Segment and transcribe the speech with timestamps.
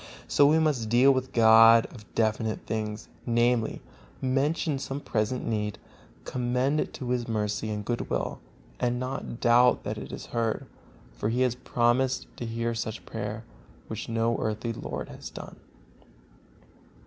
[0.27, 3.83] So we must deal with God of definite things, namely,
[4.19, 5.77] mention some present need,
[6.25, 8.39] commend it to His mercy and good will,
[8.79, 10.65] and not doubt that it is heard;
[11.11, 13.43] for He has promised to hear such prayer,
[13.89, 15.57] which no earthly lord has done.